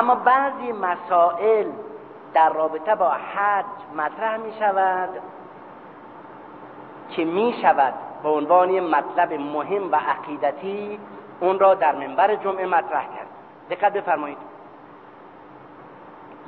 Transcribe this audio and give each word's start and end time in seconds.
اما 0.00 0.14
بعضی 0.14 0.72
مسائل 0.72 1.66
در 2.34 2.48
رابطه 2.48 2.94
با 2.94 3.10
حج 3.10 3.64
مطرح 3.96 4.36
می 4.36 4.52
شود 4.58 5.08
که 7.10 7.24
می 7.24 7.54
شود 7.62 7.94
به 8.22 8.28
عنوان 8.28 8.80
مطلب 8.80 9.32
مهم 9.32 9.92
و 9.92 9.96
عقیدتی 9.96 11.00
اون 11.40 11.58
را 11.58 11.74
در 11.74 11.94
منبر 11.94 12.36
جمعه 12.36 12.66
مطرح 12.66 13.04
کرد. 13.16 13.26
دقت 13.70 13.92
بفرمایید. 13.92 14.38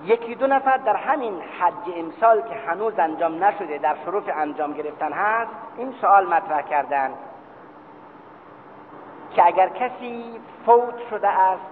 یکی 0.05 0.35
دو 0.35 0.47
نفر 0.47 0.77
در 0.77 0.97
همین 0.97 1.43
حج 1.61 1.95
امسال 1.97 2.41
که 2.41 2.55
هنوز 2.55 2.99
انجام 2.99 3.45
نشده 3.45 3.79
در 3.79 3.97
شروع 4.05 4.23
انجام 4.37 4.73
گرفتن 4.73 5.13
هست 5.13 5.51
این 5.77 5.95
سوال 6.01 6.27
مطرح 6.27 6.63
کردند 6.63 7.15
که 9.35 9.47
اگر 9.47 9.69
کسی 9.69 10.41
فوت 10.67 10.95
شده 11.11 11.29
است 11.29 11.63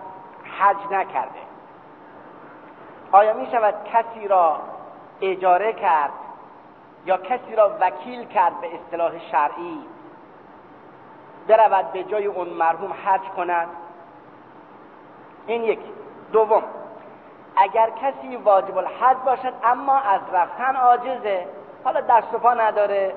حج 0.58 0.92
نکرده. 0.92 1.49
آیا 3.12 3.34
می 3.34 3.46
شود 3.46 3.74
کسی 3.92 4.28
را 4.28 4.56
اجاره 5.20 5.72
کرد 5.72 6.10
یا 7.06 7.16
کسی 7.16 7.56
را 7.56 7.76
وکیل 7.80 8.24
کرد 8.24 8.60
به 8.60 8.74
اصطلاح 8.74 9.18
شرعی؟ 9.30 9.84
برود 11.48 11.92
به 11.92 12.04
جای 12.04 12.26
اون 12.26 12.48
مرحوم 12.48 12.92
حج 13.04 13.20
کند. 13.36 13.68
این 15.46 15.64
یکی 15.64 15.92
دوم. 16.32 16.62
اگر 17.56 17.90
کسی 17.90 18.36
واجب 18.36 18.78
الحج 18.78 19.16
باشد 19.26 19.52
اما 19.64 19.96
از 19.98 20.20
رفتن 20.32 20.76
عاجزه. 20.76 21.46
حالا 21.84 22.00
دست 22.00 22.34
و 22.34 22.38
پا 22.38 22.54
نداره. 22.54 23.14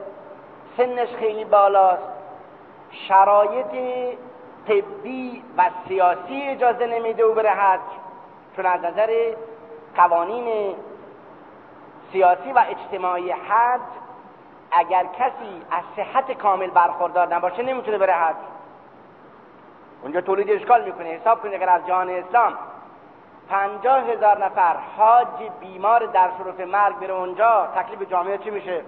سنش 0.77 1.16
خیلی 1.16 1.45
بالاست. 1.45 2.09
شرایط 2.91 3.67
طبی 4.67 5.44
و 5.57 5.69
سیاسی 5.88 6.41
اجازه 6.41 6.88
نمیده 6.88 7.23
او 7.23 7.33
بره 7.33 7.49
حج. 7.49 7.80
چون 8.55 8.66
از 8.66 8.81
نظر 8.81 9.33
قوانین 9.95 10.75
سیاسی 12.11 12.52
و 12.52 12.63
اجتماعی 12.67 13.31
حج 13.31 13.81
اگر 14.72 15.05
کسی 15.05 15.61
از 15.72 15.83
صحت 15.95 16.31
کامل 16.31 16.69
برخوردار 16.69 17.36
نباشه 17.36 17.63
نمی‌تونه 17.63 17.97
بره 17.97 18.14
حج. 18.14 18.36
اونجا 20.02 20.21
تولید 20.21 20.52
اشکال 20.52 20.86
می‌کنه 20.86 21.05
حساب 21.05 21.41
کنید 21.41 21.53
اگر 21.53 21.69
از 21.69 21.88
جهان 21.88 22.09
اسلام. 22.09 22.58
پنجاه 23.49 23.99
هزار 23.99 24.45
نفر 24.45 24.75
حاج 24.97 25.27
بیمار 25.59 26.05
در 26.05 26.30
شرف 26.38 26.59
مرگ 26.59 26.99
بره 26.99 27.14
اونجا 27.14 27.67
تکلیف 27.75 28.09
جامعه 28.09 28.38
چی 28.38 28.49
میشه؟ 28.49 28.81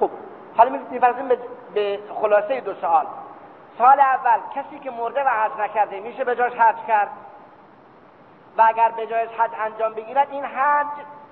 خب 0.00 0.10
حالا 0.56 0.78
میفرزیم 0.90 1.28
به, 1.28 1.38
به 1.74 1.98
خلاصه 2.20 2.60
دو 2.60 2.74
سال 2.74 3.06
سال 3.78 4.00
اول 4.00 4.40
کسی 4.54 4.78
که 4.78 4.90
مرده 4.90 5.24
و 5.24 5.28
حج 5.28 5.60
نکرده 5.60 6.00
میشه 6.00 6.24
به 6.24 6.36
جاش 6.36 6.52
حج 6.52 6.76
کرد؟ 6.88 7.08
و 8.58 8.62
اگر 8.66 8.88
به 8.88 9.06
جایش 9.06 9.30
حج 9.30 9.50
انجام 9.60 9.94
بگیرد 9.94 10.28
این 10.30 10.44
حج 10.44 10.86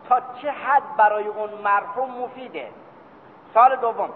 تا 0.09 0.21
چه 0.43 0.51
حد 0.51 0.83
برای 0.97 1.27
اون 1.27 1.51
مرحوم 1.65 2.11
مفیده؟ 2.11 2.69
سال 3.55 3.77
دوم 3.77 4.11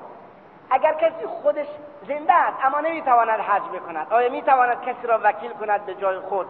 اگر 0.71 0.95
کسی 0.95 1.27
خودش 1.27 1.67
زنده 2.09 2.35
است 2.35 2.65
اما 2.65 2.81
نمی‌تواند 2.81 3.41
حج 3.41 3.63
بکند 3.63 4.13
آیا 4.13 4.31
می‌تواند 4.31 4.81
کسی 4.81 5.07
را 5.07 5.21
وکیل 5.23 5.53
کند 5.53 5.87
به 5.87 5.95
جای 5.95 6.19
خود 6.19 6.47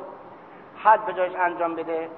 حج 0.84 1.00
به 1.00 1.12
جایش 1.12 1.32
انجام 1.36 1.74
بده؟ 1.74 2.10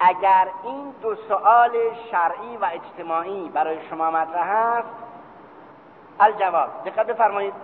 اگر 0.00 0.48
این 0.64 0.94
دو 1.02 1.14
سوال 1.14 1.70
شرعی 2.10 2.56
و 2.56 2.68
اجتماعی 2.72 3.48
برای 3.48 3.88
شما 3.88 4.10
مطرح 4.10 4.50
است 4.50 4.88
الجواب 6.20 6.68
دقت 6.84 7.06
بفرمایید. 7.06 7.54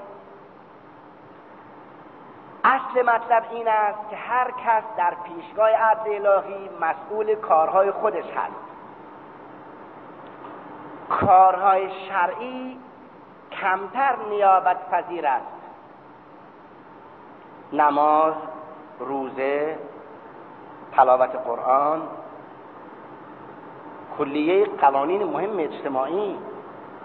اصل 2.66 3.02
مطلب 3.02 3.42
این 3.50 3.68
است 3.68 4.10
که 4.10 4.16
هر 4.16 4.50
کس 4.50 4.82
در 4.96 5.14
پیشگاه 5.24 5.70
عدل 5.70 6.26
الهی 6.26 6.70
مسئول 6.80 7.34
کارهای 7.34 7.90
خودش 7.90 8.24
هست. 8.24 8.66
کارهای 11.08 11.90
شرعی 12.08 12.78
کمتر 13.52 14.16
نیابت 14.30 14.90
پذیر 14.90 15.26
است. 15.26 15.46
نماز 17.72 18.34
روزه 18.98 19.78
تلاوت 20.92 21.36
قرآن 21.46 22.02
کلیه 24.18 24.64
قوانین 24.64 25.24
مهم 25.24 25.58
اجتماعی 25.58 26.38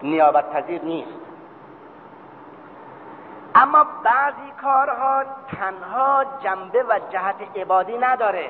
نیابت 0.04 0.50
پذیر 0.50 0.82
نیست. 0.82 1.21
اما 3.56 3.86
بعضی 4.04 4.52
کارها 4.62 5.24
تنها 5.52 6.26
جنبه 6.44 6.84
و 6.84 7.00
جهت 7.10 7.36
عبادی 7.56 7.98
نداره. 7.98 8.50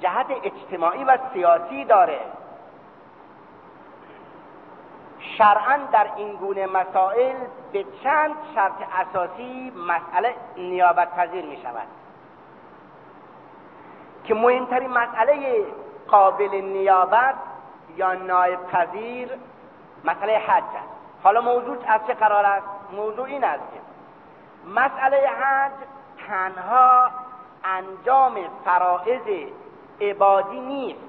جهت 0.00 0.26
اجتماعی 0.44 1.04
و 1.04 1.18
سیاسی 1.32 1.84
داره. 1.84 2.20
شرعا 5.20 5.78
در 5.92 6.06
این 6.16 6.36
گونه 6.36 6.66
مسائل 6.66 7.36
به 7.72 7.84
چند 8.04 8.34
شرط 8.54 8.72
اساسی 9.00 9.72
مسئله 9.76 10.34
نیابت 10.56 11.14
پذیر 11.14 11.44
می 11.44 11.56
شود 11.56 11.86
که 14.24 14.34
مهمترین 14.34 14.90
مسئله 14.90 15.66
قابل 16.08 16.54
نیابت 16.54 17.34
یا 17.96 18.12
نایب 18.12 18.66
پذیر 18.66 19.30
مسئله 20.04 20.38
حج 20.38 20.64
است. 20.64 20.88
حالا 21.22 21.40
موضوع 21.40 21.76
از 21.88 22.00
چه 22.06 22.14
قرار 22.14 22.46
است؟ 22.46 22.79
موضوع 22.92 23.24
این 23.24 23.44
است 23.44 23.62
که 23.72 23.80
مسئله 24.70 25.28
حج 25.28 25.72
تنها 26.26 27.10
انجام 27.64 28.38
فرائض 28.64 29.48
عبادی 30.00 30.60
نیست. 30.60 31.00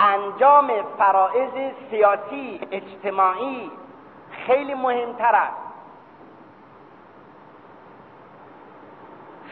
انجام 0.00 0.70
فرائض 0.98 1.72
سیاسی 1.90 2.60
اجتماعی 2.70 3.70
خیلی 4.30 4.74
مهمتر 4.74 5.34
است. 5.34 5.56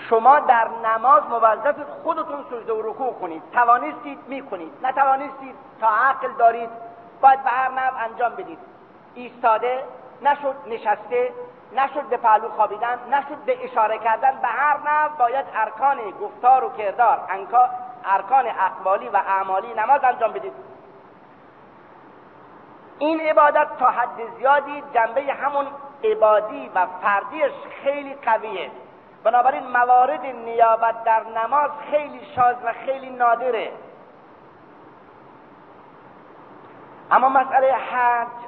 شما 0.08 0.40
در 0.40 0.68
نماز 0.84 1.22
موظف 1.30 1.76
خودتون 2.02 2.44
سجده 2.50 2.72
و 2.72 2.82
رکوع 2.82 3.12
کنید. 3.12 3.42
توانستید 3.52 4.18
می‌کنید. 4.28 4.72
نتوانستید 4.82 5.54
تا 5.80 5.88
عقل 5.88 6.28
دارید 6.38 6.70
باید 7.20 7.42
به 7.42 7.50
هر 7.50 7.68
نوع 7.68 8.04
انجام 8.04 8.34
بدید. 8.34 8.58
ایستاده 9.14 9.84
نشد 10.22 10.54
نشسته 10.66 11.32
نشد 11.72 12.08
به 12.08 12.16
پهلو 12.16 12.48
خوابیدن 12.48 12.98
نشد 13.10 13.44
به 13.46 13.64
اشاره 13.64 13.98
کردن 13.98 14.38
به 14.42 14.48
هر 14.48 14.76
نوع 14.76 15.08
باید 15.18 15.46
ارکان 15.54 16.10
گفتار 16.10 16.64
و 16.64 16.72
کردار 16.72 17.20
ارکان 18.04 18.46
اقوالی 18.46 19.08
و 19.08 19.16
اعمالی 19.16 19.74
نماز 19.74 20.04
انجام 20.04 20.32
بدید. 20.32 20.52
این 22.98 23.20
عبادت 23.20 23.78
تا 23.78 23.86
حد 23.86 24.36
زیادی 24.38 24.82
جنبه 24.94 25.22
همون 25.22 25.66
عبادی 26.04 26.70
و 26.74 26.86
فردیش 27.02 27.52
خیلی 27.82 28.14
قویه. 28.14 28.70
بنابراین 29.24 29.66
موارد 29.66 30.26
نیابت 30.26 31.04
در 31.04 31.22
نماز 31.24 31.70
خیلی 31.90 32.20
شاز 32.36 32.56
و 32.64 32.72
خیلی 32.72 33.10
نادره. 33.10 33.72
اما 37.10 37.28
مسئله 37.28 37.72
حج 37.72 38.47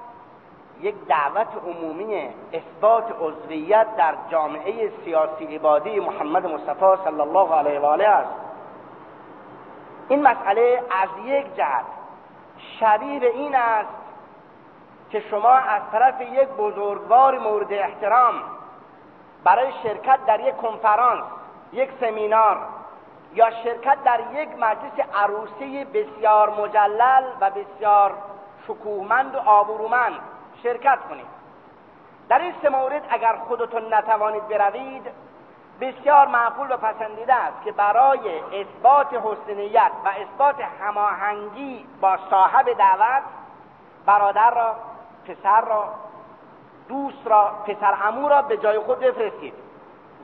یک 0.83 0.95
دعوت 1.09 1.49
عمومی 1.67 2.29
اثبات 2.53 3.05
عضویت 3.21 3.97
در 3.97 4.15
جامعه 4.31 4.93
سیاسی 5.05 5.57
عبادی 5.57 6.01
محمد 6.01 6.47
مصطفی 6.47 7.03
صلی 7.05 7.21
الله 7.21 7.55
علیه 7.55 7.81
و 7.81 7.85
آله 7.85 8.09
است. 8.09 8.35
این 10.09 10.23
مسئله 10.23 10.83
از 11.03 11.09
یک 11.25 11.57
جهت 11.57 11.85
شبیه 12.81 13.29
این 13.29 13.55
است 13.55 13.89
که 15.11 15.21
شما 15.21 15.53
از 15.53 15.83
طرف 15.93 16.21
یک 16.21 16.49
بزرگوار 16.49 17.39
مورد 17.39 17.73
احترام 17.73 18.35
برای 19.45 19.73
شرکت 19.83 20.19
در 20.27 20.41
یک 20.41 20.57
کنفرانس 20.57 21.25
یک 21.73 21.91
سمینار 22.01 22.59
یا 23.35 23.51
شرکت 23.51 23.99
در 24.05 24.21
یک 24.33 24.49
مجلس 24.59 25.07
عروسی 25.15 25.85
بسیار 25.85 26.51
مجلل 26.51 27.25
و 27.41 27.51
بسیار 27.51 28.15
شکوهمند 28.67 29.35
و 29.35 29.39
آبرومند 29.39 30.21
شرکت 30.63 30.99
کنید. 31.09 31.41
در 32.29 32.39
این 32.39 32.55
سه 32.63 32.69
مورد 32.69 33.03
اگر 33.11 33.37
خودتون 33.49 33.95
نتوانید 33.95 34.49
بروید 34.49 35.07
بسیار 35.81 36.27
معقول 36.27 36.73
و 36.73 36.77
پسندیده 36.77 37.35
است 37.35 37.63
که 37.65 37.73
برای 37.73 38.41
اثبات 38.41 39.15
حسنیت 39.15 39.91
و 40.05 40.09
اثبات 40.09 40.57
هماهنگی 40.81 41.87
با 42.01 42.19
صاحب 42.31 42.73
دعوت 42.73 43.23
برادر 44.07 44.51
را 44.51 44.77
پسر 45.29 45.61
را 45.61 45.95
دوست 46.89 47.27
را 47.27 47.53
پسر 47.67 47.95
امو 48.03 48.29
را 48.29 48.43
به 48.43 48.57
جای 48.57 48.79
خود 48.79 48.99
بفرستید. 48.99 49.55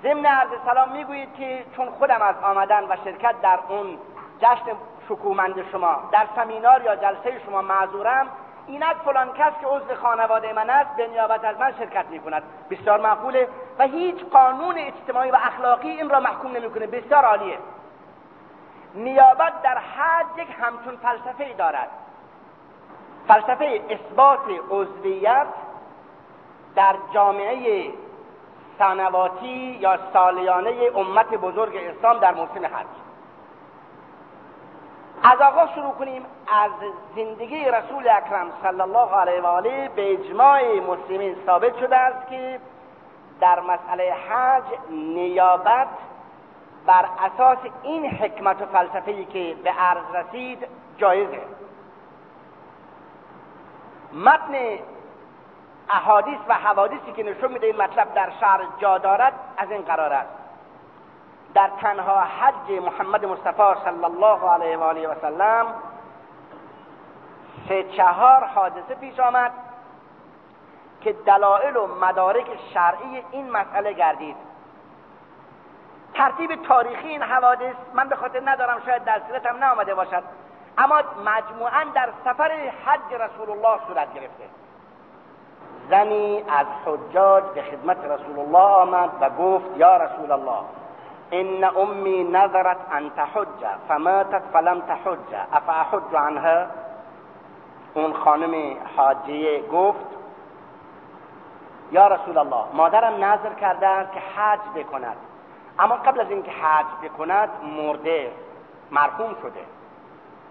ضمن 0.03 0.27
عرض 0.27 0.49
سلام 0.67 0.93
می‌گویید 0.93 1.35
که 1.35 1.65
چون 1.77 1.91
خودم 1.91 2.23
از 2.23 2.35
آمدن 2.43 2.85
و 2.85 2.97
شرکت 3.05 3.41
در 3.41 3.59
اون 3.69 3.99
جشن 4.41 4.77
شکومند 5.09 5.71
شما 5.73 5.97
در 6.13 6.27
سمینار 6.37 6.83
یا 6.83 6.97
جلسه 6.97 7.41
شما 7.47 7.63
معذورم 7.63 8.29
اینک 8.67 8.97
فلان 9.05 9.33
کس 9.33 9.53
که 9.61 9.67
عضو 9.67 9.95
خانواده 10.03 10.53
من 10.53 10.71
است 10.71 10.97
به 10.97 11.07
نیابت 11.07 11.45
از 11.45 11.59
من 11.59 11.73
شرکت 11.79 12.07
می 12.11 12.21
کند 12.21 12.43
بسیار 12.71 13.01
معقوله. 13.01 13.49
و 13.79 13.87
هیچ 13.87 14.25
قانون 14.25 14.79
اجتماعی 14.79 15.31
و 15.31 15.37
اخلاقی 15.43 15.91
این 15.91 16.11
را 16.11 16.21
محکوم 16.21 16.53
نمی‌کنه. 16.53 16.87
بسیار 16.87 17.25
عالیه. 17.25 17.59
نیابت 18.95 19.63
در 19.63 19.79
حج 19.79 20.27
یک 20.39 20.49
همچون 20.61 20.97
فلسفه 20.97 21.45
ای 21.45 21.55
دارد. 21.55 21.89
فلسفه 23.29 23.81
اثبات 23.91 24.41
عضویت 24.71 25.47
در 26.75 26.97
جامعه 27.15 27.91
سنواتی 28.79 29.79
یا 29.81 29.99
سالیانه 30.13 30.91
امت 30.95 31.35
بزرگ 31.35 31.77
اسلام 31.77 32.19
در 32.19 32.35
موسم 32.35 32.67
حج. 32.67 33.06
از 35.23 35.41
آغاز 35.41 35.69
شروع 35.75 35.93
کنیم 35.93 36.23
از 36.49 36.71
زندگی 37.17 37.65
رسول 37.65 38.09
اکرم 38.09 38.47
صلی 38.63 38.81
الله 38.81 39.15
علیه 39.15 39.41
و 39.41 39.47
آله 39.47 39.89
به 39.97 40.13
اجماع 40.13 40.81
مسلمین 40.81 41.37
ثابت 41.47 41.79
شده 41.79 41.97
است 41.97 42.29
که 42.29 42.61
در 43.41 43.61
مسئله 43.61 44.13
حج 44.13 44.65
نیابت 44.91 45.89
بر 46.87 47.05
اساس 47.25 47.59
این 47.83 48.07
حکمت 48.07 48.63
و 48.63 48.67
فلسفه‌ای 48.67 49.25
که 49.25 49.57
به 49.65 49.71
عرض 49.71 50.15
رسید 50.15 50.67
جایزه. 50.99 51.43
متن 54.13 54.79
احادیث 55.91 56.39
و 56.49 56.55
حوادثی 56.55 57.13
که 57.17 57.23
نشون 57.23 57.53
میده 57.53 57.67
این 57.67 57.77
مطلب 57.77 58.15
در 58.15 58.31
شهر 58.41 58.61
جا 58.79 58.99
دارد 58.99 59.33
از 59.57 59.71
این 59.71 59.83
قرار 59.83 60.13
است. 60.13 60.46
در 61.57 61.71
تنها 61.81 62.21
حج 62.21 62.83
محمد 62.83 63.25
مصطفی 63.25 63.81
صلی 63.85 64.05
الله 64.05 64.51
علیه 64.51 64.77
و 64.79 64.83
آله 64.83 65.09
و 65.09 65.15
سلم 65.21 65.67
سه 67.69 67.83
چهار 67.83 68.45
حادثه 68.45 68.95
پیش 68.95 69.21
آمد 69.21 69.53
که 71.01 71.13
دلایل 71.13 71.77
و 71.77 71.87
مدارک 71.87 72.47
شرعی 72.75 73.23
این 73.31 73.51
مسئله 73.51 73.93
گردید. 73.93 74.37
ترتیب 76.15 76.63
تاریخی 76.63 77.09
این 77.09 77.23
حوادث 77.23 77.75
من 77.95 78.09
به 78.09 78.17
خاطر 78.17 78.43
ندارم 78.45 78.83
شاید 78.87 79.05
در 79.05 79.21
سیرتم 79.27 79.57
نآمده 79.57 79.95
باشد 79.95 80.23
اما 80.79 81.03
مجموعا 81.25 81.85
در 81.95 82.09
سفر 82.25 82.73
حج 82.85 83.15
رسول 83.15 83.51
الله 83.51 83.81
صورت 83.87 84.15
گرفته. 84.15 84.45
زنی 85.91 86.45
از 86.49 86.67
حجاج 86.87 87.45
به 87.45 87.63
خدمت 87.63 88.05
رسول 88.05 88.39
الله 88.39 88.59
آمد 88.59 89.11
و 89.21 89.31
گفت 89.31 89.77
یا 89.77 89.97
رسول 89.97 90.33
الله 90.33 90.61
ان 91.31 91.65
امی 91.65 92.25
نظرت 92.25 92.77
ان 92.91 93.11
تحج 93.17 93.79
فماتت 93.89 94.43
فلم 94.53 94.81
تحج. 94.81 95.47
افاحج 95.53 96.15
عنها؟ 96.15 96.67
اون 97.95 98.13
خانم 98.13 98.77
حاجیه 98.97 99.63
گفت 99.69 100.07
یا 101.93 102.09
رسول 102.09 102.39
الله 102.39 102.65
مادرم 102.73 103.25
نظر 103.25 103.55
کرده 103.55 104.09
که 104.15 104.21
حج 104.21 104.61
بکند. 104.75 105.17
اما 105.79 105.95
قبل 105.95 106.21
از 106.21 106.31
اینکه 106.31 106.51
حج 106.51 106.87
بکند 107.03 107.49
مرده 107.63 108.33
مرحوم 108.91 109.37
شده. 109.43 109.65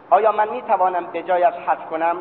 آیا 0.09 0.31
من 0.31 0.49
می 0.49 0.61
توانم 0.61 1.05
به 1.05 1.23
جایش 1.23 1.55
حج 1.67 1.79
کنم؟ 1.79 2.17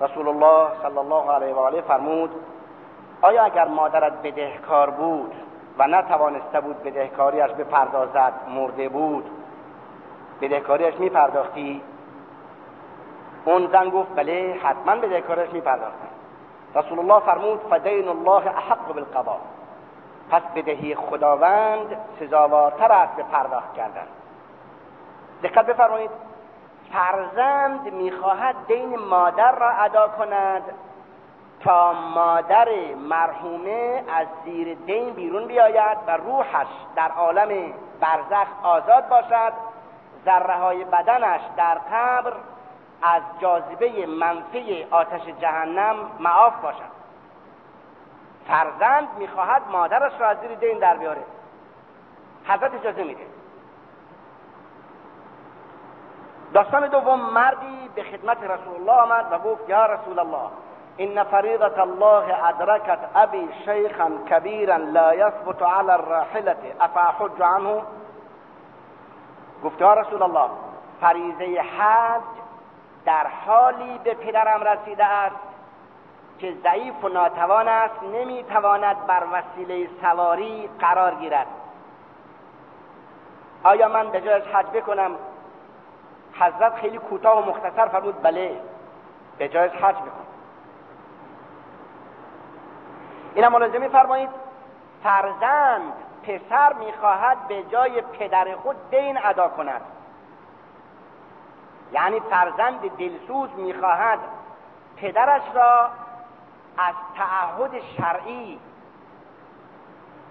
رسول 0.00 0.28
الله 0.28 0.68
صلی 0.82 0.98
الله 0.98 1.32
علیه 1.32 1.54
و 1.54 1.58
آله 1.58 1.80
فرمود 1.80 2.30
آیا 3.22 3.44
اگر 3.44 3.68
مادرت 3.68 4.12
بدهکار 4.22 4.90
بود 4.90 5.32
و 5.78 5.86
نتوانسته 5.86 6.60
بود 6.60 6.82
بدهکاریش 6.82 7.50
بپردازد 7.50 8.32
مرده 8.48 8.88
بود. 8.88 9.30
بدهکاریش 10.40 10.94
میپرداختی؟ 10.94 11.82
اون 13.44 13.66
زن 13.66 13.90
گفت 13.90 14.14
بله 14.16 14.60
حتما 14.62 14.96
بدهکاریش 14.96 15.52
میپرداختم. 15.52 16.08
رسول 16.74 16.98
الله 16.98 17.20
فرمود 17.20 17.60
فدین 17.70 18.08
الله 18.08 18.46
احق 18.46 18.92
بالقضا. 18.94 19.36
پس 20.30 20.42
بدهی 20.54 20.94
خداوند 20.94 21.96
سزاوارتر 22.20 22.92
است 22.92 23.16
به 23.16 23.22
پرداخت 23.22 23.74
کردن. 23.74 24.06
دقت 25.42 25.66
بفرمایید. 25.66 26.10
فرزند 26.92 27.92
می‌خواهد 27.92 28.56
دین 28.66 28.96
مادر 28.98 29.52
را 29.52 29.70
ادا 29.70 30.08
کند. 30.08 30.62
تا 31.64 31.92
مادر 31.92 32.68
مرحومه 32.94 34.04
از 34.16 34.26
زیر 34.44 34.74
دین 34.74 35.10
بیرون 35.10 35.46
بیاید 35.46 35.98
و 36.06 36.16
روحش 36.16 36.66
در 36.96 37.08
عالم 37.08 37.72
برزخ 38.00 38.48
آزاد 38.62 39.08
باشد. 39.08 39.52
ذره 40.24 40.54
های 40.54 40.84
بدنش 40.84 41.40
در 41.56 41.74
قبر 41.74 42.32
از 43.02 43.22
جاذبه 43.40 44.06
منفی 44.06 44.86
آتش 44.90 45.20
جهنم 45.40 45.96
معاف 46.18 46.60
باشد. 46.62 47.00
فرزند 48.48 49.08
می‌خواهد 49.18 49.62
مادرش 49.72 50.12
را 50.20 50.28
از 50.28 50.36
زیر 50.40 50.54
دین 50.54 50.78
در 50.78 50.96
بیاره. 50.96 51.22
حضرت 52.48 52.74
اجازه 52.74 53.04
میده. 53.04 53.26
داستان 56.54 56.86
دوم 56.86 57.20
مردی 57.20 57.90
به 57.94 58.02
خدمت 58.02 58.42
رسول 58.42 58.74
الله 58.74 58.92
آمد 58.92 59.26
و 59.30 59.38
گفت 59.38 59.68
یا 59.68 59.86
رسول 59.86 60.18
الله 60.18 60.50
ان 60.98 61.24
فریضت 61.24 61.78
الله 61.78 62.44
ادرکت 62.48 62.98
ابی 63.14 63.48
شیخا 63.64 64.10
کبیرا 64.30 64.76
لا 64.76 65.14
یثبت 65.14 65.62
على 65.62 65.90
الراحله 65.90 66.56
افاحج 66.80 67.42
عنه؟ 67.42 67.82
گفت 69.64 69.82
رسول 69.82 70.22
الله 70.22 70.50
فریضه 71.00 71.60
حج 71.60 72.22
در 73.04 73.26
حالی 73.46 73.98
به 74.04 74.14
پدرم 74.14 74.62
رسیده 74.62 75.04
است 75.04 75.36
که 76.38 76.54
ضعیف 76.62 77.04
و 77.04 77.08
ناتوان 77.08 77.68
است 77.68 78.02
نمی‌تواند 78.02 79.06
بر 79.06 79.22
وسیله 79.32 79.88
سواری 80.02 80.68
قرار 80.80 81.14
گیرد. 81.14 81.46
آیا 83.64 83.88
من 83.88 84.10
به 84.10 84.20
جایش 84.20 84.44
حج 84.44 84.66
بکنم؟ 84.66 85.10
حضرت 86.40 86.74
خیلی 86.74 86.98
کوتاه 86.98 87.42
و 87.42 87.50
مختصر 87.50 87.88
فرمود 87.88 88.22
بله 88.22 88.60
به 89.38 89.48
جایش 89.48 89.72
حج 89.72 89.96
بکن. 89.96 90.29
این 93.34 93.48
ملازمه 93.48 93.88
فرمایید 93.88 94.30
فرزند 95.02 95.92
پسر 96.22 96.72
می‌خواهد 96.72 97.48
به 97.48 97.62
جای 97.62 98.00
پدر 98.00 98.56
خود 98.56 98.90
دین 98.90 99.18
ادا 99.24 99.48
کند. 99.48 99.80
یعنی 101.92 102.20
فرزند 102.20 102.80
دلسوز 102.80 103.50
می‌خواهد 103.56 104.18
پدرش 104.96 105.42
را 105.54 105.88
از 106.78 106.94
تعهد 107.16 107.80
شرعی 107.96 108.60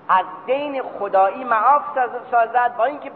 از 0.10 0.25
دین 0.45 0.84
خدایی 0.84 1.44
معاف 1.44 1.84
سازد 2.31 2.76
با 2.78 2.85
اینکه 2.85 3.12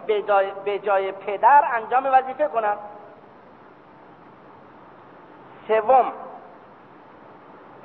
به 0.66 0.80
جای 0.80 1.12
پدر 1.12 1.64
انجام 1.74 2.10
وظیفه 2.14 2.48
کند. 2.48 2.78
سوم 5.68 6.13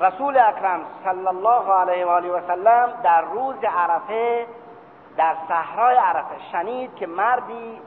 رسول 0.01 0.39
اکرم 0.39 0.81
صلی 1.05 1.27
الله 1.27 1.73
علیه 1.73 2.07
و 2.07 2.09
آله 2.09 2.31
و 2.31 2.41
سلم 2.47 2.89
در 3.03 3.21
روز 3.21 3.57
عرفه 3.65 4.47
در 5.17 5.35
صحرای 5.49 5.97
عرفه 5.97 6.35
شنید 6.53 6.97
که 6.97 7.07
مردی 7.07 7.81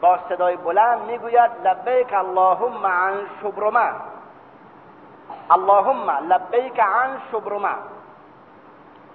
با 0.00 0.18
صدای 0.28 0.56
بلند 0.56 1.02
می‌گوید 1.02 1.50
لبیک 1.64 2.12
اللهم 2.12 2.86
عن 2.86 3.14
شبرمه. 3.42 3.90
اللهم 5.50 6.10
لبیک 6.10 6.80
عن 6.80 7.10
شبرمه. 7.32 7.74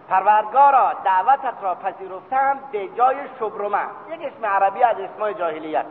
پروردگارا 0.10 0.94
دعوتت 1.04 1.54
را 1.62 1.76
پذیرفتم 1.76 2.60
به 2.72 2.88
جای 2.88 3.16
شبرمه. 3.40 3.84
یک 4.10 4.34
اسم 4.34 4.46
عربی 4.46 4.84
از 4.84 4.96
اسمای 5.00 5.34
جاهلیت. 5.34 5.86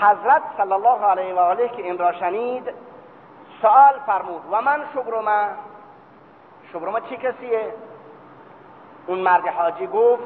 حضرت 0.00 0.42
صلی 0.56 0.72
الله 0.72 1.04
علیه 1.04 1.34
و 1.34 1.38
آله 1.38 1.68
که 1.68 1.82
این 1.82 1.98
را 1.98 2.12
شنید 2.12 2.74
سوال 3.62 3.94
فرمود. 4.06 4.42
و 4.50 4.62
من 4.62 4.80
شبرمه 4.94 5.48
شبرمه 6.72 7.00
چی 7.00 7.16
کسیه؟ 7.16 7.74
اون 9.06 9.18
مرد 9.18 9.48
حاجی 9.48 9.86
گفت 9.86 10.22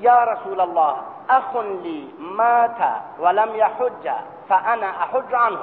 یا 0.00 0.24
رسول 0.24 0.60
الله 0.60 0.94
اخن 1.28 1.66
لی 1.66 2.14
مات 2.36 2.82
ولم 3.18 3.54
یحج 3.54 4.10
فانا 4.48 4.86
احج 4.86 5.34
عنه. 5.34 5.58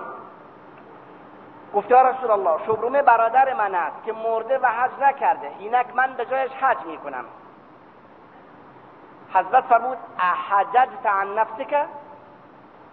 گفت 1.75 1.91
یا 1.91 2.01
رسول 2.01 2.31
الله 2.31 2.65
شبرمه 2.65 3.01
برادر 3.01 3.53
من 3.53 3.75
است 3.75 4.03
که 4.05 4.13
مرده 4.13 4.57
و 4.57 4.65
حج 4.65 4.91
نکرده. 5.01 5.51
اینک 5.59 5.95
من 5.95 6.13
به 6.13 6.25
جایش 6.25 6.51
حج 6.51 6.77
می‌کنم. 6.85 7.25
حضرت 9.33 9.63
فرمود 9.63 9.97
احججت 10.19 11.05
عن 11.05 11.33
نفسک؟ 11.33 11.85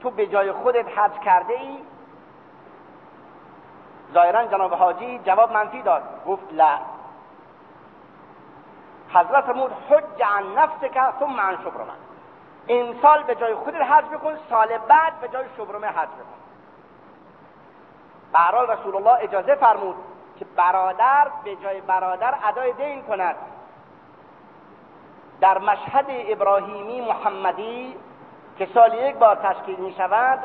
تو 0.01 0.11
به 0.11 0.27
جای 0.27 0.53
خودت 0.53 0.99
حج 0.99 1.19
کرده 1.19 1.53
ای 1.55 1.79
ظاهرا 4.13 4.47
جناب 4.47 4.75
حاجی 4.75 5.19
جواب 5.19 5.53
منفی 5.53 5.83
داد. 5.83 6.03
گفت 6.27 6.53
لا. 6.53 6.79
حضرت 9.15 9.45
فرمود 9.45 9.73
حج 9.91 10.23
عن 10.23 10.55
نفسک 10.55 11.01
ثم 11.21 11.41
عن 11.41 11.57
شبرمه. 11.57 11.93
این 12.67 12.95
سال 13.03 13.23
به 13.23 13.35
جای 13.35 13.55
خودت 13.55 13.83
حج 13.83 14.05
بکن 14.05 14.35
سال 14.51 14.79
بعد 14.89 15.21
به 15.21 15.29
جای 15.29 15.45
شبرمه 15.57 15.87
حج 15.87 16.09
بکن. 16.09 16.43
برحال 18.33 18.67
رسول 18.67 18.97
الله 18.97 19.23
اجازه 19.23 19.55
فرمود 19.55 19.97
که 20.39 20.45
برادر 20.57 21.29
به 21.45 21.57
جای 21.57 21.81
برادر 21.81 22.35
ادای 22.49 22.73
دین 22.73 23.03
کند. 23.03 23.37
در 25.41 25.59
مشهد 25.59 26.07
ابراهیمی 26.09 27.01
محمدی 27.01 27.97
که 28.59 28.69
سال 28.75 28.95
یک 28.95 29.17
بار 29.17 29.37
تشکیل 29.37 29.77
می 29.77 29.93
شود 29.93 30.39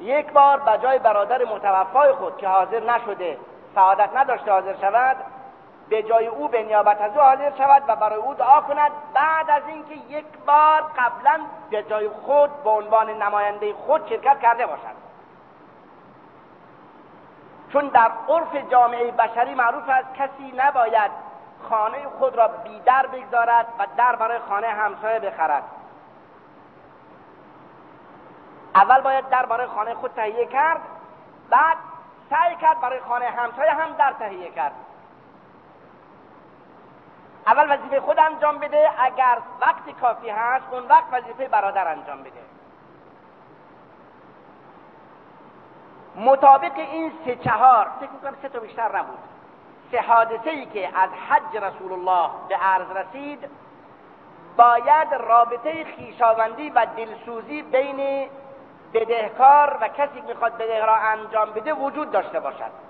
یک 0.00 0.32
بار 0.32 0.60
به 0.60 0.78
جای 0.82 0.98
برادر 0.98 1.44
متوفای 1.44 2.12
خود 2.12 2.36
که 2.36 2.48
حاضر 2.48 2.80
نشده 2.80 3.38
سعادت 3.74 4.16
نداشته 4.16 4.52
حاضر 4.52 4.74
شود 4.80 5.16
به 5.88 6.02
جای 6.02 6.26
او 6.26 6.48
به 6.48 6.62
نیابت 6.62 7.00
از 7.00 7.16
او 7.16 7.22
حاضر 7.22 7.50
شود 7.58 7.82
و 7.88 7.96
برای 7.96 8.18
او 8.18 8.34
دعا 8.34 8.60
کند. 8.60 8.90
بعد 9.14 9.50
از 9.50 9.62
اینکه 9.68 9.94
یک 9.94 10.26
بار 10.46 10.82
قبلا 10.82 11.40
به 11.70 11.82
جای 11.82 12.08
خود 12.08 12.64
به 12.64 12.70
عنوان 12.70 13.22
نماینده 13.22 13.72
خود 13.72 14.08
شرکت 14.08 14.40
کرده 14.40 14.66
باشد. 14.66 15.08
چون 17.72 17.88
در 17.88 18.10
عرف 18.28 18.70
جامعه 18.70 19.10
بشری 19.10 19.54
معروف 19.54 19.88
است 19.88 20.14
کسی 20.14 20.52
نباید 20.56 21.10
خانه 21.68 21.98
خود 22.18 22.36
را 22.36 22.48
بیدر 22.48 23.06
بگذارد 23.06 23.66
و 23.78 23.86
در 23.96 24.16
برای 24.16 24.38
خانه 24.38 24.66
همسایه 24.66 25.18
بخرد. 25.18 25.62
اول 28.78 29.00
باید 29.00 29.28
در 29.28 29.46
برای 29.46 29.66
خانه 29.66 29.94
خود 29.94 30.10
تهیه 30.10 30.46
کرد 30.46 30.80
بعد 31.50 31.76
سعی 32.30 32.56
کرد 32.56 32.80
برای 32.80 33.00
خانه 33.00 33.26
همسایه 33.26 33.70
هم 33.70 33.92
در 33.92 34.12
تهیه 34.12 34.50
کرد. 34.50 34.72
اول 37.46 37.74
وظیفه 37.74 38.00
خود 38.00 38.18
انجام 38.18 38.58
بده 38.58 38.90
اگر 38.98 39.38
وقت 39.60 40.00
کافی 40.00 40.30
هست 40.30 40.64
اون 40.70 40.86
وقت 40.86 41.04
وظیفه 41.12 41.48
برادر 41.48 41.88
انجام 41.88 42.22
بده. 42.22 42.40
مطابق 46.16 46.72
این 46.76 47.12
سه 47.24 47.36
چهار 47.36 47.86
فکر 48.00 48.10
می‌کنم 48.10 48.36
سه 48.42 48.48
تا 48.48 48.60
بیشتر 48.60 48.98
نبود. 48.98 49.18
سه 49.90 50.02
حادثه 50.02 50.50
ای 50.50 50.66
که 50.66 50.98
از 50.98 51.10
حج 51.28 51.56
رسول 51.56 51.92
الله 51.92 52.30
به 52.48 52.56
عرض 52.56 52.90
رسید 52.90 53.48
باید 54.56 55.14
رابطه 55.14 55.84
خیشاوندی 55.84 56.70
و 56.70 56.86
دلسوزی 56.96 57.62
بین 57.62 58.28
بدهکار 58.94 59.78
و 59.80 59.88
کسی 59.88 60.20
که 60.20 60.26
می‌خواد 60.26 60.54
بده 60.54 60.84
را 60.84 60.96
انجام 60.96 61.50
بده 61.50 61.72
وجود 61.72 62.10
داشته 62.10 62.40
باشد. 62.40 62.88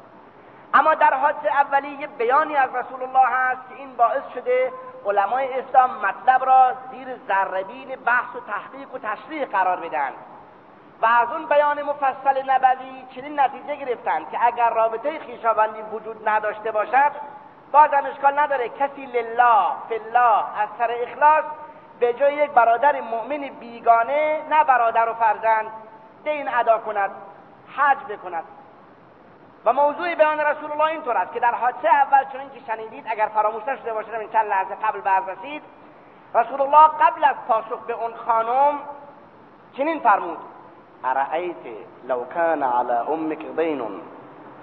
اما 0.74 0.94
در 0.94 1.14
حادثه 1.14 1.48
اولی 1.48 1.88
یه 1.88 2.06
بیانی 2.06 2.56
از 2.56 2.74
رسول 2.74 3.02
الله 3.02 3.26
هست 3.26 3.60
که 3.68 3.74
این 3.74 3.96
باعث 3.96 4.22
شده 4.34 4.72
علمای 5.06 5.60
اسلام 5.60 5.90
مطلب 5.90 6.44
را 6.44 6.72
زیر 6.90 7.08
ذربین 7.28 7.88
بحث 8.06 8.36
و 8.36 8.40
تحقیق 8.40 8.94
و 8.94 8.98
تشریح 8.98 9.44
قرار 9.44 9.76
بدن. 9.76 10.10
و 11.02 11.06
از 11.06 11.32
اون 11.32 11.46
بیان 11.46 11.82
مفصل 11.82 12.50
نبوی 12.50 13.06
چنین 13.14 13.40
نتیجه 13.40 13.76
گرفتند 13.76 14.30
که 14.30 14.38
اگر 14.46 14.70
رابطه 14.70 15.18
خیشاوندی 15.18 15.82
وجود 15.82 16.28
نداشته 16.28 16.70
باشد 16.70 17.12
بازم 17.72 18.02
اشکال 18.06 18.38
نداره. 18.38 18.68
کسی 18.68 19.06
لله 19.06 19.66
فالله 19.88 20.60
از 20.60 20.68
سر 20.78 20.90
اخلاص 21.02 21.44
به 22.00 22.14
جای 22.14 22.34
یک 22.34 22.50
برادر 22.50 23.00
مؤمن 23.00 23.48
بیگانه 23.60 24.42
نه 24.50 24.64
برادر 24.64 25.08
و 25.08 25.14
فرزند. 25.14 25.66
دین 26.24 26.48
ادا 26.54 26.78
کند 26.78 27.10
حج 27.76 27.98
بکند. 28.08 28.44
و 29.64 29.72
موضوع 29.72 30.14
بیان 30.14 30.40
رسول 30.40 30.72
الله 30.72 30.84
اینطور 30.84 31.16
است 31.16 31.32
که 31.32 31.40
در 31.40 31.54
حادثه 31.54 31.88
اول 31.88 32.24
چون 32.32 32.50
که 32.50 32.60
شنیدید 32.66 33.04
اگر 33.10 33.26
فراموش 33.34 33.62
نشده 33.68 33.92
باشد 33.92 34.14
این 34.14 34.28
چند 34.32 34.46
لحظه 34.46 34.74
قبل 34.74 35.00
بررسید 35.00 35.38
رسید 35.38 35.62
رسول 36.34 36.60
الله 36.60 36.88
قبل 37.00 37.24
از 37.24 37.36
پاسخ 37.48 37.86
به 37.86 37.92
اون 37.92 38.14
خانم 38.14 38.78
چنین 39.76 40.00
فرمود. 40.00 40.38
ارأیت 41.04 41.66
لو 42.04 42.24
كان 42.24 42.62
على 42.62 42.92
امك 42.92 43.38
دین 43.56 44.00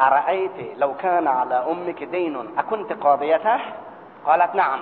ارأیت 0.01 0.77
لو 0.77 0.93
كان 0.93 1.27
على 1.27 1.55
امك 1.55 2.03
دین 2.03 2.35
اكنت 2.57 2.91
قاضیته؟ 2.91 3.59
قالت 4.25 4.55
نعم. 4.55 4.79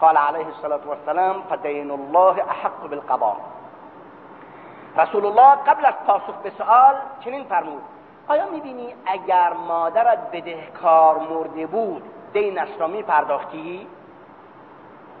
قال 0.00 0.16
عليه 0.16 0.46
الصلاة 0.46 0.80
والسلام 0.86 1.42
فدين 1.50 1.90
الله 1.90 2.42
احق 2.50 2.86
بالقضاء. 2.86 3.36
رسول 4.98 5.26
الله 5.26 5.54
قبل 5.54 5.86
از 5.86 5.94
پاسخ 6.06 6.34
به 6.42 6.52
سؤال 6.58 6.94
چنین 7.20 7.44
فرمود. 7.44 7.82
آیا 8.28 8.46
می‌بینی 8.46 8.94
اگر 9.06 9.52
مادرت 9.52 10.18
بدهکار 10.32 11.18
مرده 11.18 11.66
بود 11.66 12.02
دینش 12.32 12.68
را 12.78 12.86
میپرداختی؟ 12.86 13.86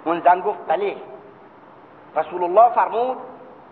اون 0.04 0.20
زن 0.20 0.40
گفت 0.40 0.58
بله. 0.68 0.96
رسول 2.16 2.44
الله 2.44 2.68
فرمود 2.74 3.16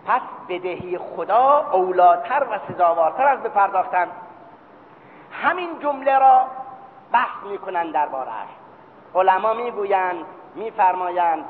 پس 0.05 0.21
بدهی 0.49 0.97
خدا 0.97 1.69
اولاتر 1.71 2.43
و 2.51 2.73
سزاوارتر 2.73 3.27
از 3.27 3.43
بپرداختن. 3.43 4.07
همین 5.31 5.79
جمله 5.79 6.19
را 6.19 6.45
بحث 7.11 7.43
می‌کنند 7.49 7.93
دربارهاش. 7.93 8.47
علما 9.15 9.53
می‌گویند 9.53 10.25
میفرمایند 10.55 11.45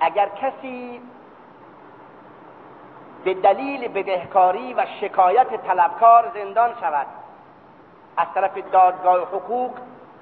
اگر 0.00 0.28
کسی 0.28 1.00
به 3.26 3.34
دلیل 3.34 3.88
بدهکاری 3.88 4.74
و 4.74 4.86
شکایت 5.00 5.66
طلبکار 5.66 6.30
زندان 6.34 6.74
شود. 6.80 7.06
از 8.16 8.26
طرف 8.34 8.58
دادگاه 8.72 9.22
حقوق 9.22 9.70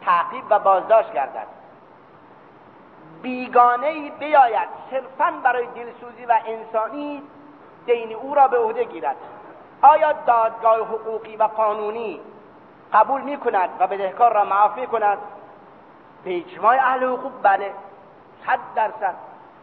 تعقیب 0.04 0.44
و 0.50 0.58
بازداشت 0.58 1.12
گردد. 1.12 1.46
بیگانه 3.22 3.86
ای 3.86 4.10
بیاید 4.10 4.68
صرفا 4.90 5.30
برای 5.44 5.66
دلسوزی 5.66 6.24
و 6.28 6.38
انسانی 6.46 7.22
دین 7.86 8.14
او 8.14 8.34
را 8.34 8.48
به 8.48 8.58
عهده 8.58 8.84
گیرد. 8.84 9.16
آیا 9.82 10.12
دادگاه 10.12 10.78
حقوقی 10.78 11.36
و 11.36 11.42
قانونی 11.42 12.20
قبول 12.92 13.20
می 13.20 13.36
کند 13.36 13.70
و 13.78 13.86
بدهکار 13.86 14.32
را 14.32 14.44
معافی 14.44 14.86
کند؟ 14.86 15.18
به 16.24 16.36
اجماع 16.36 16.76
اهل 16.76 17.04
حقوق؟ 17.04 17.32
بله 17.42 17.72
صد 18.46 18.58
درصد. 18.74 19.14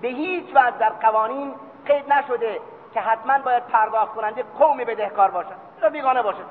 به 0.01 0.07
هیچ 0.07 0.45
وجه 0.55 0.77
در 0.79 0.89
قوانین 0.89 1.53
قید 1.85 2.13
نشده. 2.13 2.59
که 2.93 3.01
حتما 3.01 3.37
باید 3.39 3.65
پرداخت 3.65 4.13
کننده 4.13 4.43
قومی 4.59 4.85
بدهکار 4.85 5.31
باشد. 5.31 5.55
یا 5.81 5.89
بیگانه 5.89 6.21
باشد. 6.21 6.45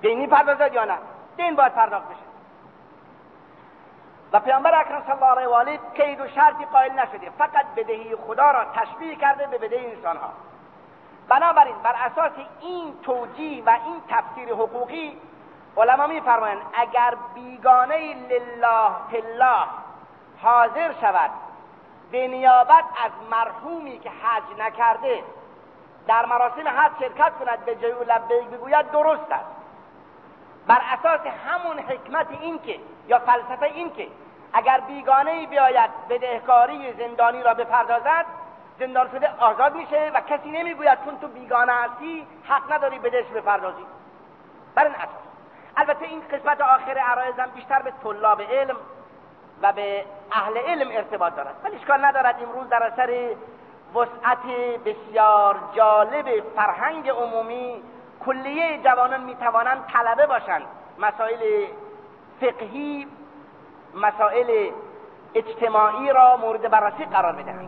دینی 0.00 0.26
پردازد 0.26 0.74
یا 0.74 0.84
نه؟ 0.84 0.98
دین 1.36 1.56
باید 1.56 1.74
پرداخت 1.74 2.08
بشه. 2.08 2.26
و 4.32 4.40
پیامبر 4.40 4.80
اکرم 4.80 5.02
صلی 5.06 5.12
الله 5.12 5.26
علیه 5.26 5.48
و 5.48 5.52
آله 5.52 5.80
قید 5.94 6.20
و 6.20 6.28
شرطی 6.28 6.64
قائل 6.64 6.92
نشده. 6.92 7.30
فقط 7.38 7.66
بدهی 7.76 8.16
خدا 8.16 8.50
را 8.50 8.64
تشبیه 8.64 9.16
کرده 9.16 9.46
به 9.46 9.58
بدهی 9.58 9.86
انسان 9.86 10.16
ها 10.16 10.30
بنابراین 11.28 11.76
بر 11.82 11.94
اساس 12.04 12.32
این 12.60 12.94
توجیه 13.02 13.64
و 13.64 13.70
این 13.70 14.02
تفسیر 14.08 14.48
حقوقی 14.54 15.20
علما 15.76 16.06
میفرمایند 16.06 16.62
اگر 16.74 17.14
بیگانه 17.34 18.14
لله 18.14 18.94
الله 19.12 19.66
حاضر 20.42 20.92
شود 21.00 21.30
به 22.10 22.28
نیابت 22.28 22.84
از 23.04 23.10
مرحومی 23.30 23.98
که 23.98 24.10
حج 24.10 24.58
نکرده 24.58 25.22
در 26.06 26.26
مراسم 26.26 26.68
حج 26.68 26.92
شرکت 27.00 27.32
کند 27.38 27.64
به 27.64 27.74
جای 27.74 27.92
لبیک 27.92 28.48
بگوید 28.52 28.90
درست 28.90 29.32
است. 29.32 29.56
بر 30.66 30.80
اساس 30.92 31.20
همون 31.20 31.78
حکمت 31.78 32.26
این 32.40 32.58
که 32.58 32.80
یا 33.08 33.18
فلسفه 33.18 33.66
این 33.66 33.92
که 33.92 34.08
اگر 34.52 34.80
بیگانه 34.80 35.30
ای 35.30 35.46
بیاید 35.46 35.90
بدهکاری 36.08 36.92
زندانی 36.92 37.42
را 37.42 37.54
بپردازد 37.54 38.24
زندان 38.78 39.10
شده 39.10 39.30
آزاد 39.38 39.74
میشه 39.74 40.10
و 40.14 40.20
کسی 40.20 40.50
نمی‌گوید 40.50 40.98
چون 41.04 41.18
تو 41.18 41.28
بیگانه 41.28 41.72
هستی 41.72 42.26
حق 42.48 42.72
نداری 42.72 42.98
بدهش 42.98 43.26
بپردازی. 43.26 43.86
بر 44.74 44.84
این 44.84 44.94
اساس. 44.94 45.08
البته 45.76 46.04
این 46.04 46.20
قسمت 46.20 46.60
آخر 46.60 46.98
عرایزم 46.98 47.46
بیشتر 47.54 47.82
به 47.82 47.92
طلاب 48.02 48.42
علم 48.42 48.76
و 49.62 49.72
به 49.72 50.04
اهل 50.32 50.58
علم 50.58 50.88
ارتباط 50.90 51.34
دارد. 51.34 51.54
ولی 51.64 51.76
اشکال 51.76 52.04
ندارد 52.04 52.36
امروز 52.42 52.68
در 52.68 52.82
اثر 52.82 53.34
وسعت 53.94 54.46
بسیار 54.84 55.56
جالب 55.72 56.42
فرهنگ 56.56 57.10
عمومی 57.10 57.82
کلیه 58.26 58.78
جوانان 58.84 59.20
می‌توانند 59.20 59.86
طلبه 59.92 60.26
باشند. 60.26 60.62
مسائل 60.98 61.66
فقهی 62.40 63.06
مسائل 63.94 64.70
اجتماعی 65.34 66.12
را 66.12 66.36
مورد 66.36 66.70
بررسی 66.70 67.04
قرار 67.04 67.32
بدهند. 67.32 67.64